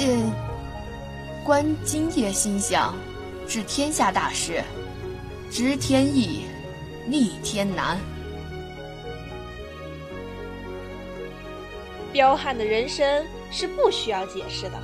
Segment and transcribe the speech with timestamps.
[0.00, 0.32] 信
[1.44, 2.96] 观今夜星象，
[3.46, 4.64] 治天下大事，
[5.50, 6.40] 知天意，
[7.06, 7.98] 逆天难。
[12.14, 14.80] 彪悍的人生是不需要解释的。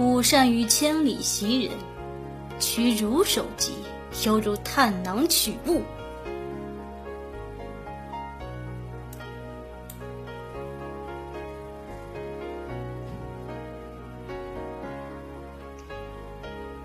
[0.00, 1.72] 吾善于千里袭人，
[2.58, 3.72] 取汝首级，
[4.26, 5.80] 犹如探囊取物。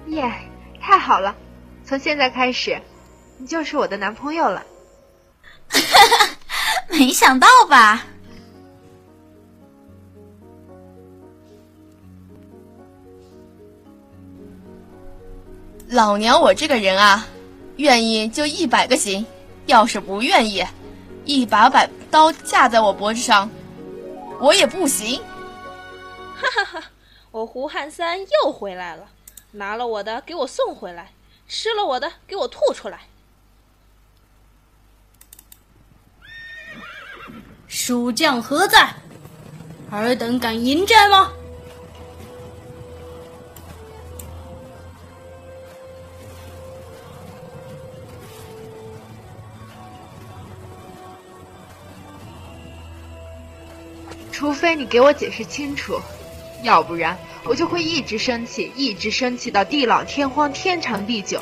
[0.09, 0.31] 耶，
[0.81, 1.35] 太好了！
[1.85, 2.81] 从现在开始，
[3.37, 4.63] 你就是我的男朋友了。
[6.89, 8.05] 没想到吧？
[15.89, 17.25] 老娘我这个人啊，
[17.77, 19.25] 愿意就一百个行，
[19.65, 20.63] 要是不愿意，
[21.25, 23.49] 一把把刀架在我脖子上，
[24.39, 25.21] 我也不行。
[26.35, 26.83] 哈哈哈！
[27.31, 29.07] 我胡汉三又回来了，
[29.51, 31.11] 拿了我的给我送回来，
[31.47, 33.01] 吃了我的给我吐出来。
[37.67, 38.93] 蜀将何在？
[39.91, 41.33] 尔等敢迎战吗？
[54.31, 55.99] 除非你给我解释清楚，
[56.63, 61.41] 要不然我就会一直生气，一直生气到地老天荒、天长地久。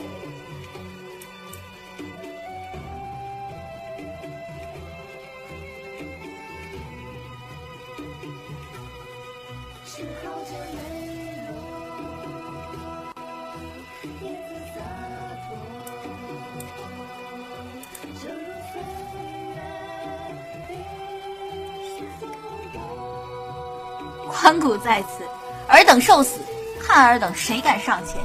[24.30, 25.26] 关谷在此，
[25.68, 26.40] 尔等受死！
[26.82, 28.16] 看尔等谁敢上前！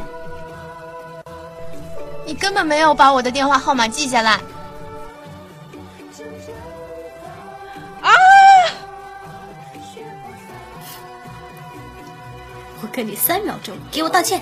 [2.25, 4.33] 你根本没有把我的电话号码记下来。
[8.01, 8.11] 啊！
[12.81, 14.41] 我给你三秒钟，给我道歉。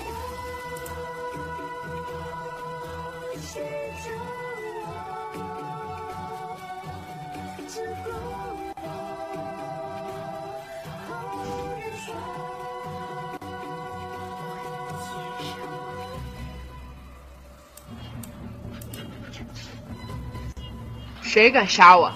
[21.31, 22.11] 谁敢杀我？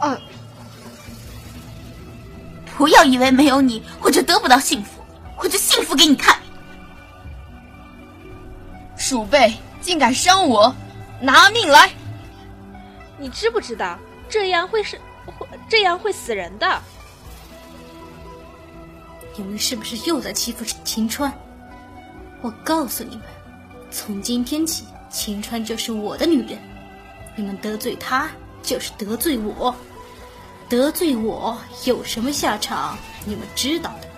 [0.00, 0.20] 呃，
[2.76, 5.00] 不要以为没有你我就得不到幸福，
[5.38, 6.36] 我就幸福给你看！
[8.96, 10.74] 鼠辈竟敢伤我，
[11.20, 11.92] 拿命来！
[13.16, 13.96] 你知不知道
[14.28, 16.82] 这样会是会这样会死人的？
[19.36, 21.32] 你们是不是又在欺负秦川？
[22.40, 23.24] 我告诉你们，
[23.92, 26.58] 从今天起，秦川就是我的女人。
[27.34, 28.28] 你们得罪他，
[28.62, 29.74] 就是得罪我。
[30.68, 32.96] 得罪我有什么下场？
[33.24, 34.08] 你们知道的。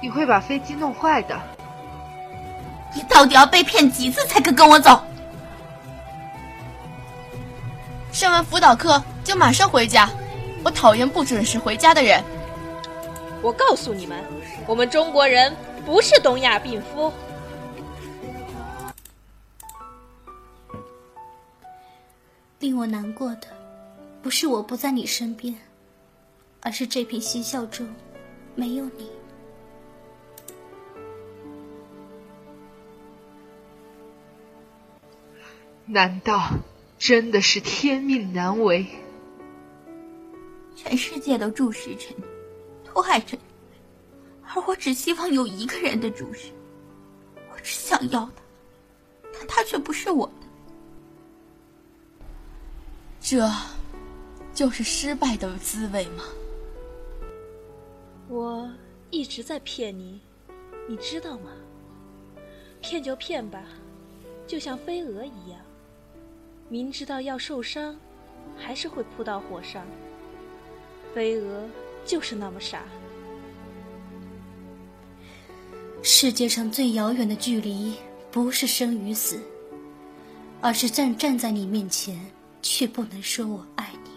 [0.00, 1.40] 你会把飞机弄坏的。
[2.94, 5.02] 你到底要被骗几次才肯跟我走？
[8.12, 10.08] 上完辅导课就马上回家。
[10.64, 12.22] 我讨厌不准时回家的人。
[13.42, 14.22] 我告诉你们，
[14.66, 17.12] 我们中国人不是东亚病夫。
[22.74, 23.46] 令我难过的，
[24.20, 25.54] 不是我不在你身边，
[26.60, 27.86] 而是这片嬉笑中
[28.56, 29.08] 没有你。
[35.86, 36.50] 难道
[36.98, 38.84] 真的是天命难违？
[40.74, 42.24] 全世界都注视着你，
[42.84, 43.42] 迫害着你，
[44.52, 46.48] 而我只希望有一个人的注视，
[47.52, 48.42] 我只想要他，
[49.32, 50.43] 但他却不是我的。
[53.26, 53.50] 这，
[54.52, 56.24] 就是失败的滋味吗？
[58.28, 58.70] 我
[59.08, 60.20] 一直在骗你，
[60.86, 61.50] 你知道吗？
[62.82, 63.64] 骗就骗吧，
[64.46, 65.58] 就像飞蛾一样，
[66.68, 67.96] 明知道要受伤，
[68.58, 69.86] 还是会扑到火上。
[71.14, 71.66] 飞蛾
[72.04, 72.82] 就是那么傻。
[76.02, 77.94] 世界上最遥远的距离，
[78.30, 79.40] 不是生与死，
[80.60, 82.20] 而是站站在你面前。
[82.64, 84.10] 却不能说我爱你。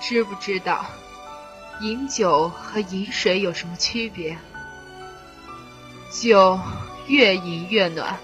[0.00, 0.84] 知不知道
[1.82, 4.36] 饮酒和饮水有什么区别？
[6.10, 6.58] 酒
[7.08, 8.18] 越饮越暖，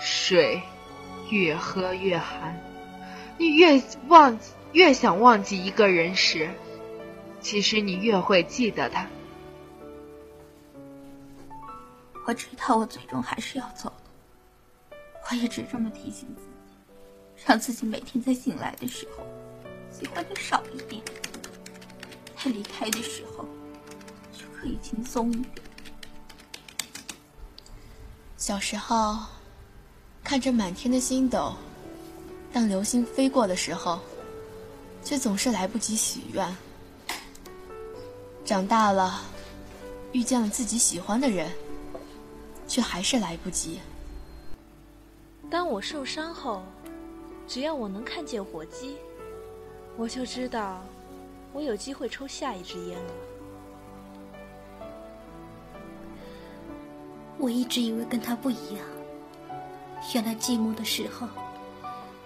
[0.00, 0.62] 水
[1.30, 2.58] 越喝越寒。
[3.38, 4.38] 你越忘
[4.72, 6.48] 越想忘记一个人时，
[7.40, 9.06] 其实你越会记得他。
[12.26, 13.92] 我知道我最终还是要走
[14.90, 14.96] 的，
[15.30, 19.24] 我一直这么提醒自己，让自己每天在醒来的时候，
[19.92, 21.02] 喜欢的少一点，
[22.36, 23.44] 在离开的时候
[24.32, 25.65] 就可以轻松一点。
[28.46, 29.16] 小时候，
[30.22, 31.52] 看着满天的星斗，
[32.52, 33.98] 当流星飞过的时候，
[35.02, 36.56] 却总是来不及许愿。
[38.44, 39.20] 长大了，
[40.12, 41.50] 遇见了自己喜欢的人，
[42.68, 43.80] 却还是来不及。
[45.50, 46.62] 当我受伤后，
[47.48, 48.96] 只要我能看见火鸡，
[49.96, 50.84] 我就知道
[51.52, 53.12] 我有机会抽下一支烟了。
[57.38, 58.84] 我一直以为跟他不一样，
[60.14, 61.28] 原来寂寞的时候，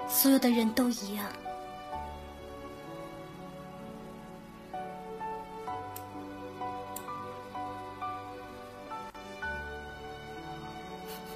[0.09, 1.27] 所有的人都一样。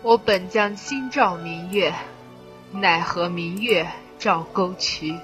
[0.02, 1.92] 我本将心照明月，
[2.72, 3.86] 奈何明月
[4.18, 5.18] 照沟渠。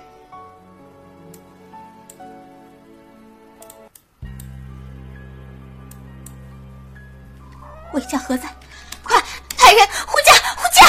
[7.92, 8.54] 魏家何在？
[9.02, 9.16] 快，
[9.58, 10.84] 来人，护驾，护驾！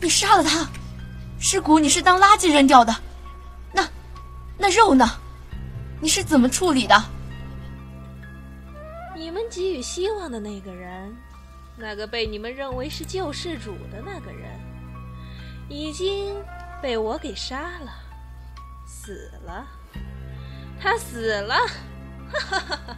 [0.00, 0.68] 你杀了他，
[1.38, 2.94] 尸骨你是当垃圾扔掉的，
[3.72, 3.88] 那
[4.56, 5.10] 那肉呢？
[6.00, 7.04] 你是怎么处理的？
[9.14, 11.14] 你们给予希望的那个人，
[11.76, 14.58] 那个被你们认为是救世主的那个人，
[15.68, 16.34] 已经
[16.80, 17.92] 被我给杀了，
[18.86, 19.66] 死了，
[20.80, 21.54] 他死了，
[22.32, 22.96] 哈哈哈哈！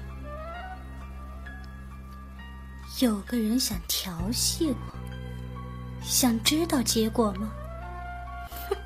[3.01, 7.51] 有个人想调戏我，想知道结果吗？
[8.69, 8.77] 哼，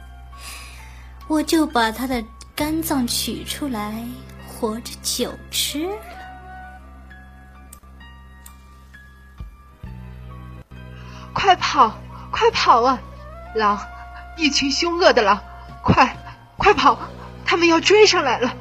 [1.28, 2.24] 我就把他的
[2.54, 4.04] 肝脏取出来，
[4.46, 5.96] 活着酒吃了。
[11.34, 11.94] 快跑，
[12.30, 12.98] 快跑啊！
[13.54, 13.78] 狼，
[14.38, 15.38] 一群凶恶的狼，
[15.82, 16.16] 快，
[16.56, 16.98] 快跑！
[17.44, 18.56] 他们要追上来了！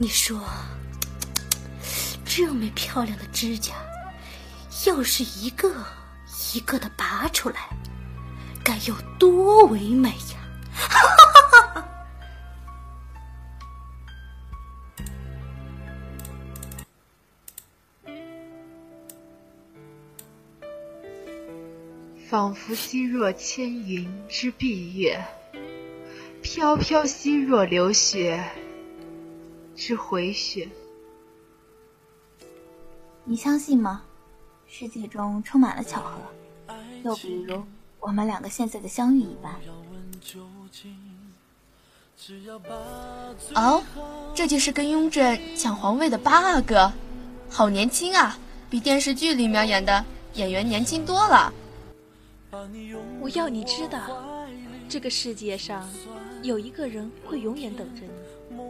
[0.00, 0.40] 你说，
[2.24, 3.74] 这么漂亮的指甲，
[4.86, 5.74] 要是一个
[6.54, 7.68] 一个的拔出来，
[8.62, 10.38] 该有多唯美呀！
[10.72, 11.84] 哈哈哈！
[22.30, 25.20] 仿佛兮若千云之蔽月，
[26.40, 28.44] 飘飘兮若流雪
[29.78, 30.68] 之回血。
[33.22, 34.02] 你相信吗？
[34.66, 36.18] 世界中充满了巧合，
[37.04, 37.62] 又比如
[38.00, 39.54] 我们两个现在的相遇一般。
[43.54, 43.80] 哦，
[44.34, 46.92] 这就是跟雍正抢皇位的八阿哥，
[47.48, 48.36] 好年轻啊，
[48.68, 50.04] 比电视剧里面演的
[50.34, 51.52] 演员年轻多了。
[53.20, 54.00] 我要你知道，
[54.88, 55.88] 这个世界上
[56.42, 58.67] 有一个人会永远等着你，无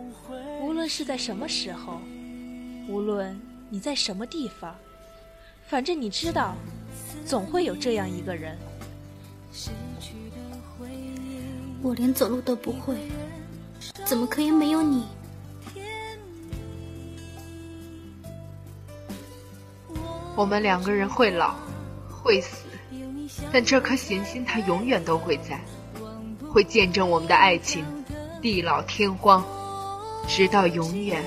[0.78, 2.00] 论是在什么时候，
[2.86, 3.36] 无论
[3.68, 4.72] 你在什么地方，
[5.66, 6.54] 反正你知道，
[7.26, 8.56] 总会有这样一个人。
[11.82, 12.94] 我连走路都不会，
[14.04, 15.02] 怎么可以没有你？
[20.36, 21.56] 我们两个人会老，
[22.08, 22.66] 会死，
[23.52, 25.60] 但这颗行星它永远都会在，
[26.48, 27.84] 会见证我们的爱情，
[28.40, 29.44] 地老天荒，
[30.26, 31.22] 直到永远。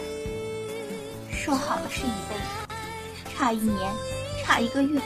[1.32, 2.76] 说好了是一辈子，
[3.36, 3.92] 差一年，
[4.44, 5.02] 差一个月，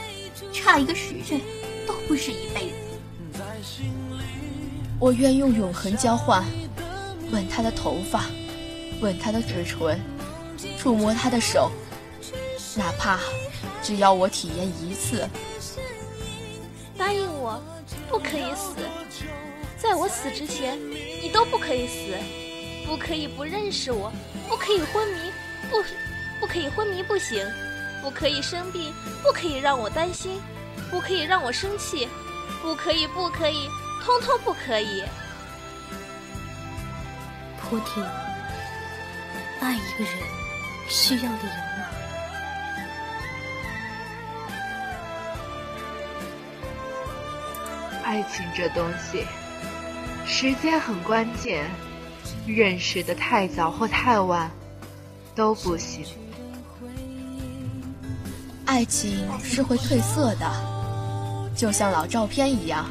[0.52, 1.40] 差一个时辰，
[1.86, 2.74] 都不是一辈子。
[4.98, 6.44] 我愿用永恒交换，
[7.30, 8.24] 吻他的头发，
[9.00, 10.00] 吻他的嘴唇，
[10.78, 11.70] 触摸他的手，
[12.76, 13.18] 哪怕
[13.82, 15.28] 只要我体验一次。
[16.98, 17.62] 答应我，
[18.08, 18.76] 不可以死，
[19.78, 20.78] 在我死之前，
[21.22, 22.14] 你都不可以死，
[22.86, 24.12] 不可以不认识我，
[24.48, 25.32] 不可以昏迷，
[25.68, 25.82] 不，
[26.40, 27.44] 不可以昏迷不醒，
[28.00, 30.40] 不可以生病，不可以让我担心，
[30.90, 32.08] 不可以让我生气，
[32.62, 33.68] 不可以，不可以，
[34.04, 35.02] 通通不可以。
[37.60, 38.00] 菩提，
[39.60, 40.22] 爱一个人
[40.88, 41.86] 需要理由吗？
[48.04, 49.26] 爱情这东西，
[50.24, 51.68] 时间很关键，
[52.46, 54.50] 认识的太早或太晚
[55.34, 56.04] 都不行。
[58.64, 60.50] 爱情是会褪色的，
[61.56, 62.86] 就像老照片一样，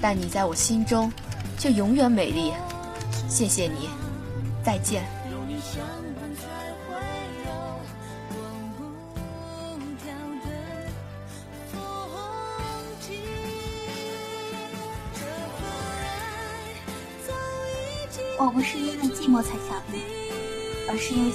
[0.00, 1.12] 但你在我心中
[1.58, 2.52] 却永远美丽。
[3.28, 3.88] 谢谢你，
[4.64, 5.19] 再见。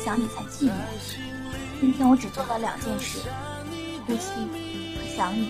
[0.05, 0.71] 想你才寂寞。
[1.81, 3.17] 今天我只做了两件事：
[4.05, 5.49] 呼吸和想你。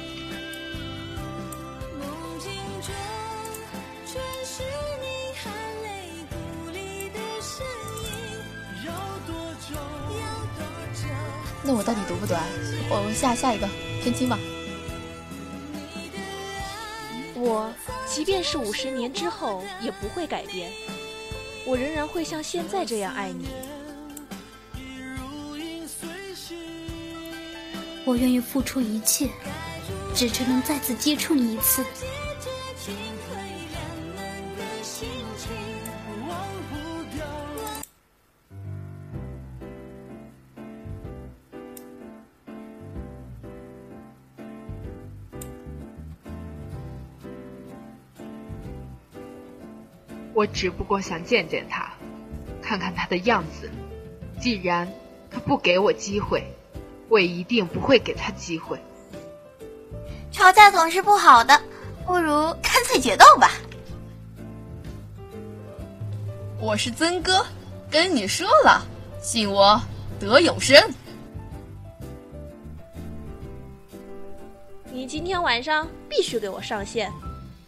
[11.62, 12.42] 那我到底读不读啊？
[12.90, 13.68] 我下下一个
[14.02, 14.40] 天青吧。
[17.36, 17.74] 我
[18.08, 20.72] 即便是五十年之后也不会改变，
[21.66, 23.50] 我仍然会像现在这样爱你。
[28.08, 29.28] 我愿意付出一切，
[30.14, 31.84] 只求能再次接触你一次。
[50.36, 51.94] 我只不过想见见他，
[52.62, 53.72] 看看他的样子。
[54.40, 54.88] 既然
[55.32, 56.55] 他不给我机会，
[57.10, 58.80] 我也一定不会给他机会。
[60.32, 61.62] 吵架总是不好的，
[62.06, 62.32] 不如
[62.62, 63.52] 干脆决斗吧。
[66.60, 67.46] 我是曾哥，
[67.90, 68.86] 跟你说了，
[69.22, 69.82] 信我
[70.20, 70.78] 得永生。
[74.92, 77.12] 你今天晚上必须给我上线，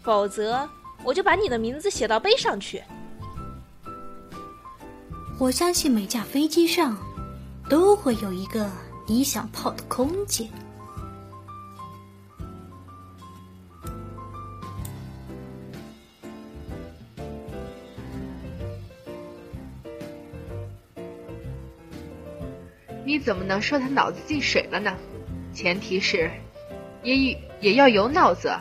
[0.02, 0.68] 否则。
[1.04, 2.84] 我就把你的名字写到碑上去。
[5.38, 6.98] 我相信每架飞机上
[7.70, 8.70] 都会有一个
[9.10, 10.50] 你想泡的空姐。
[23.06, 24.94] 你怎么能说他脑子进水了呢？
[25.54, 26.30] 前提是，
[27.02, 27.16] 也
[27.62, 28.54] 也要有脑子。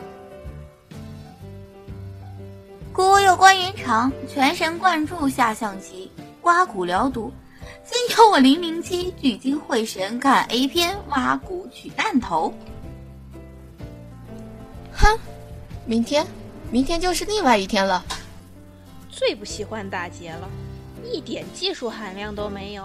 [2.92, 6.10] 孤右关云长，全神贯注下象棋，
[6.40, 7.32] 刮骨疗毒。
[7.88, 12.52] 今有我零零七聚精会神看 A 片，挖骨取弹头。
[14.92, 15.18] 哼，
[15.84, 16.26] 明天，
[16.70, 18.04] 明天就是另外一天了。
[19.08, 20.48] 最不喜欢打劫了，
[21.04, 22.84] 一点技术含量都没有。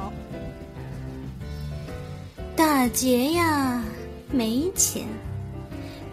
[2.56, 3.84] 打劫呀，
[4.32, 5.04] 没钱；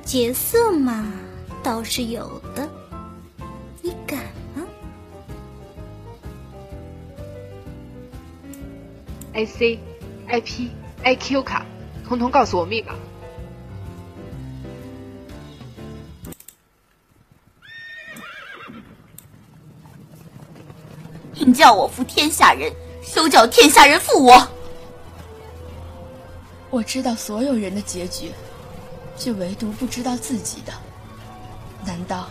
[0.03, 1.13] 劫色嘛，
[1.63, 2.69] 倒是有的。
[9.39, 9.79] ？I C、
[10.27, 10.69] I P、
[11.05, 11.65] I Q 卡，
[12.09, 12.93] 通通告诉我密码。
[21.35, 24.49] 你叫我负天下人，休叫天下人负我。
[26.69, 28.33] 我知道所有人的结局，
[29.17, 30.73] 却唯独不知道自己的。
[31.87, 32.29] 难道？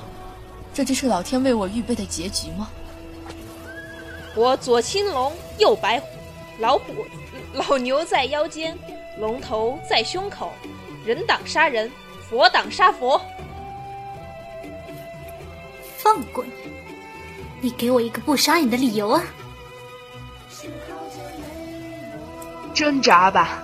[0.74, 2.70] 这就是老天为我预备的结局吗？
[4.36, 6.08] 我左青龙，右白虎，
[6.60, 7.06] 老虎
[7.54, 8.78] 老牛在腰间，
[9.20, 10.52] 龙头在胸口，
[11.06, 11.92] 人挡杀人，
[12.28, 13.22] 佛挡杀佛。
[15.98, 16.48] 放滚！
[17.62, 19.24] 你给我一个不杀你的理由啊！
[22.74, 23.64] 挣扎吧，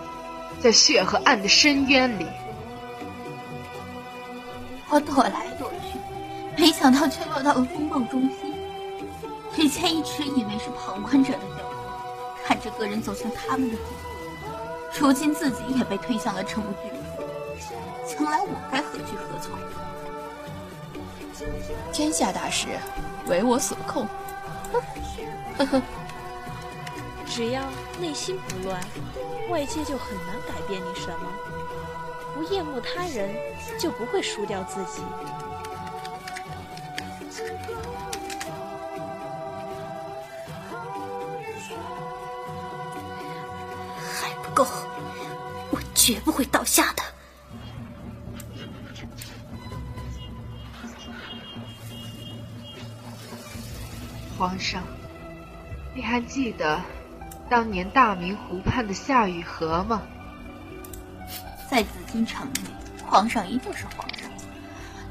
[0.60, 2.28] 在血和暗的深渊里。
[4.90, 5.98] 我躲来躲去。
[6.62, 8.54] 没想到却落到了风暴中心。
[9.56, 11.40] 之前一直以为是旁观者的
[12.46, 16.92] 看着个人走向他们的地步，如今自己也被推向了程序。
[18.06, 19.58] 将来我该何去何从？
[21.92, 22.68] 天下大事，
[23.28, 24.08] 为我所控。
[25.58, 25.82] 呵呵。
[27.26, 27.64] 只要
[28.00, 28.80] 内心不乱，
[29.50, 31.28] 外界就很难改变你什么。
[32.36, 33.34] 不厌恶他人，
[33.80, 35.02] 就不会输掉自己。
[46.04, 47.04] 绝不会倒下的。
[54.38, 54.84] 皇上
[55.96, 56.82] 你还记得
[57.50, 60.02] 当年大明湖畔的夏雨荷吗？
[61.72, 62.60] 在紫禁城里
[63.08, 64.30] 皇上一定是皇上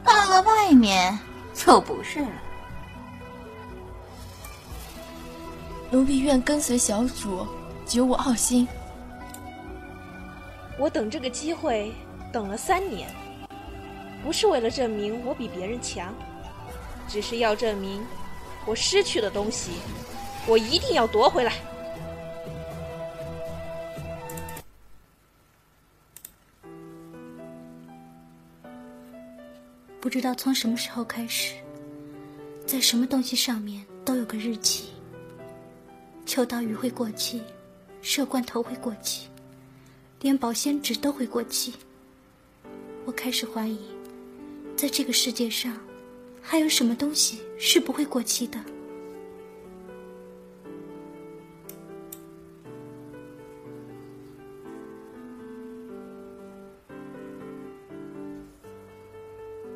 [0.04, 1.18] 到了外面
[1.54, 2.32] 就不是了。
[5.90, 7.48] 奴婢愿跟随小主
[7.86, 8.68] 绝无二心
[10.78, 11.92] 我等这个机会
[12.32, 13.08] 等了三年，
[14.24, 16.12] 不是为了证明我比别人强，
[17.08, 18.04] 只是要证明
[18.66, 19.72] 我失去的东西，
[20.46, 21.52] 我一定要夺回来。
[30.00, 31.54] 不知道从什么时候开始，
[32.66, 34.88] 在什么东西上面都有个日期。
[36.26, 37.40] 秋刀鱼会过期，
[38.02, 39.28] 麝罐头会过期，
[40.22, 41.74] 连保鲜纸都会过期。
[43.04, 43.80] 我开始怀疑，
[44.76, 45.76] 在这个世界上，
[46.40, 48.58] 还有什么东西是不会过期的？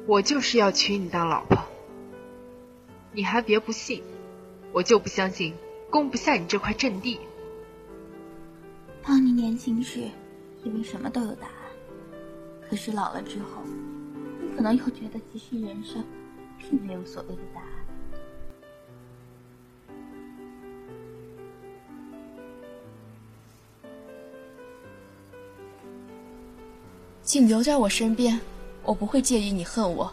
[0.07, 1.59] 我就是要娶你当老婆，
[3.13, 4.01] 你还别不信，
[4.73, 5.53] 我就不相信。
[5.89, 7.19] 攻不下你这块阵地。
[9.03, 10.01] 当你年轻时，
[10.67, 11.55] 以为什么都有答案，
[12.69, 13.63] 可是老了之后，
[14.43, 16.05] 你可能又觉得其实人生
[16.59, 17.67] 并没有所谓的答案。
[27.23, 28.41] 请留在我身边，
[28.83, 30.13] 我不会介意你恨我。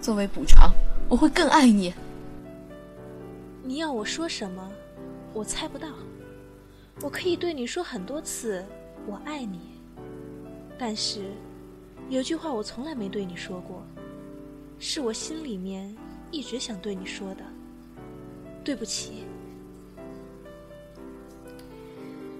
[0.00, 0.72] 作为补偿，
[1.08, 1.94] 我会更爱你。
[3.62, 4.68] 你要我说什么？
[5.32, 5.88] 我猜不到，
[7.00, 8.64] 我可以对你说很多次
[9.06, 9.67] “我爱你”，
[10.78, 11.22] 但是
[12.08, 13.84] 有句话我从来没对你说过，
[14.78, 15.94] 是我心里面
[16.30, 17.44] 一直想对你说的。
[18.64, 19.24] 对不起。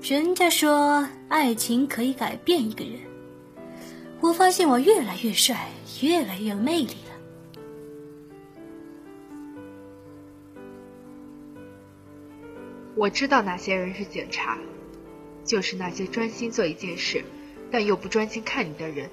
[0.03, 3.01] 人家说爱情可以改变一个人，
[4.21, 5.69] 我发现我越来越帅，
[6.03, 7.09] 越来越有魅力了。
[12.95, 14.59] 我知道哪些人是警察，
[15.45, 17.25] 就是那些专心做一件事，
[17.71, 19.11] 但又不专心看你的人，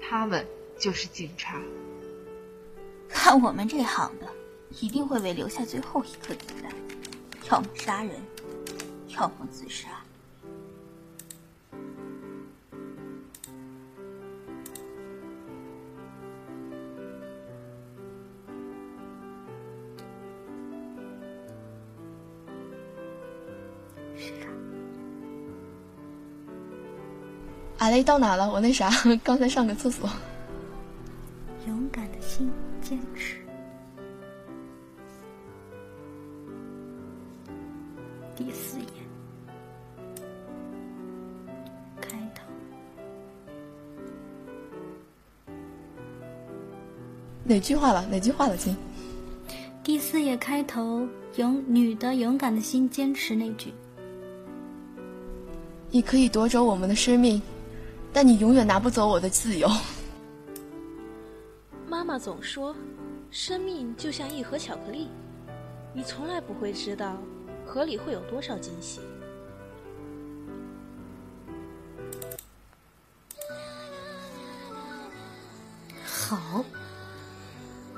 [0.00, 0.46] 他们
[0.78, 1.60] 就是警察。
[3.08, 4.26] 看我们这行的，
[4.80, 6.72] 一定会为留下最后一颗子弹，
[7.50, 8.10] 要么杀人，
[9.08, 9.88] 要么自杀。
[27.84, 28.50] 阿雷到哪了？
[28.50, 28.90] 我那啥，
[29.22, 30.08] 刚才上个厕所。
[31.66, 33.36] 勇敢的心，坚持。
[38.34, 38.86] 第四页，
[42.00, 42.42] 开头。
[47.44, 48.06] 哪句话了？
[48.06, 48.74] 哪句话了，亲？
[49.82, 53.74] 第四页开头，勇女的勇敢的心，坚持那句。
[55.90, 57.42] 你可以夺走我们的生命。
[58.14, 59.68] 但你永远拿不走我的自由。
[61.88, 62.74] 妈妈总说，
[63.32, 65.08] 生命就像一盒巧克力，
[65.92, 67.18] 你从来不会知道
[67.66, 69.00] 盒里会有多少惊喜。
[76.06, 76.64] 好，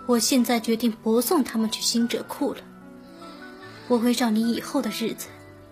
[0.07, 2.61] 我现在决定不送他们去星者库了。
[3.87, 5.29] 我会让你以后的日子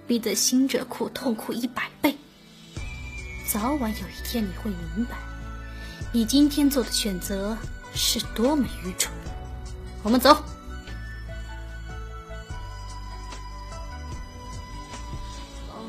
[0.06, 2.14] 比在星者库痛苦一百倍。
[3.54, 5.16] 早晚有一天你会明白，
[6.10, 7.56] 你今天做的选择
[7.94, 9.14] 是多么愚蠢。
[10.02, 10.36] 我们走。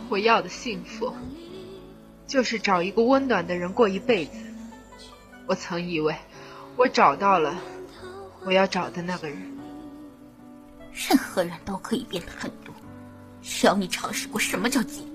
[0.09, 1.11] 我要的幸福，
[2.27, 4.33] 就是找一个温暖的人过一辈子。
[5.47, 6.15] 我曾以为，
[6.75, 7.59] 我找到了
[8.43, 9.41] 我要找的那个人。
[10.93, 12.71] 任何人都可以变得狠毒，
[13.41, 14.99] 只要你尝试过什么叫嫉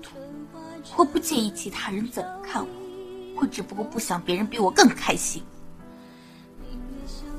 [0.97, 2.69] 我不介意其他人怎么看我，
[3.41, 5.43] 我只不过不想别人比我更开心。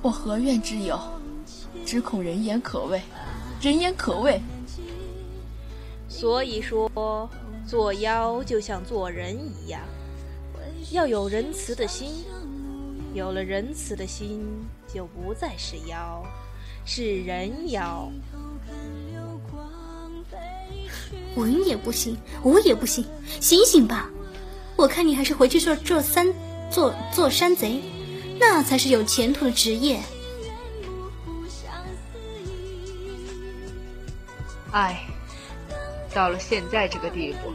[0.00, 0.98] 我何怨之有？
[1.84, 3.02] 只恐人言可畏，
[3.60, 4.40] 人言可畏。
[6.08, 7.28] 所以说，
[7.66, 9.80] 做妖就像做人一样，
[10.90, 12.24] 要有仁慈的心。
[13.14, 14.42] 有了仁慈的心，
[14.92, 16.24] 就不再是妖，
[16.84, 18.10] 是人妖。
[21.34, 23.04] 文也不行，武也不行，
[23.40, 24.10] 醒醒吧！
[24.76, 26.32] 我看你还是回去做做山
[26.70, 27.82] 做做山贼，
[28.38, 30.00] 那才是有前途的职业。
[34.72, 35.04] 唉，
[36.14, 37.52] 到了现在这个地步，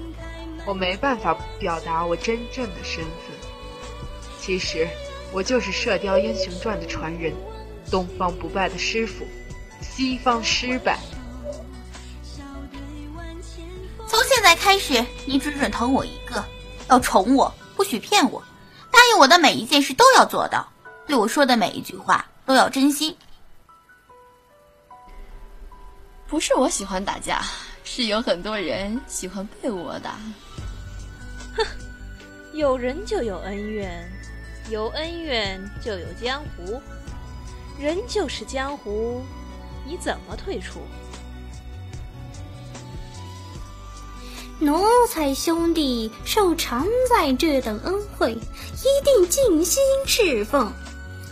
[0.65, 3.35] 我没办法表达我真正的身份。
[4.39, 4.87] 其实，
[5.33, 7.33] 我就是《射雕英雄传》的传人，
[7.91, 9.25] 东方不败的师傅，
[9.81, 10.99] 西方失败。
[14.67, 16.43] 开始，你只准疼我一个，
[16.89, 18.43] 要宠我，不许骗我，
[18.91, 20.67] 答应我的每一件事都要做到，
[21.05, 23.15] 对我说的每一句话都要真心。
[26.27, 27.41] 不是我喜欢打架，
[27.85, 30.17] 是有很多人喜欢被我打。
[31.55, 31.65] 哼，
[32.51, 34.11] 有人就有恩怨，
[34.69, 36.81] 有恩怨就有江湖，
[37.79, 39.23] 人就是江湖，
[39.85, 40.81] 你怎么退出？
[44.59, 50.71] 奴才兄弟受常在这等恩惠，一定尽心侍奉。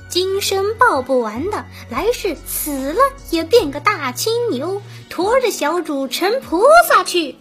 [0.07, 2.99] 今生报不完的，来世死了
[3.31, 7.35] 也变个大青牛，驮着小主成菩萨去。